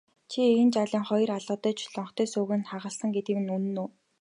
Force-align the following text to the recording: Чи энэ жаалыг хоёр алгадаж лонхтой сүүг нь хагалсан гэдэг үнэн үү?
Чи 0.29 0.39
энэ 0.61 0.73
жаалыг 0.75 1.03
хоёр 1.09 1.29
алгадаж 1.37 1.79
лонхтой 1.95 2.27
сүүг 2.33 2.51
нь 2.59 2.67
хагалсан 2.71 3.09
гэдэг 3.15 3.35
үнэн 3.41 3.77
үү? 3.83 3.87